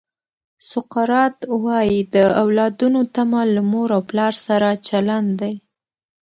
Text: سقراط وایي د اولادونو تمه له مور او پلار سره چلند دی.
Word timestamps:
سقراط 0.69 1.37
وایي 1.63 1.99
د 2.13 2.15
اولادونو 2.43 3.01
تمه 3.15 3.41
له 3.53 3.61
مور 3.71 3.89
او 3.97 4.01
پلار 4.09 4.33
سره 4.45 4.69
چلند 4.87 5.29
دی. 5.41 5.53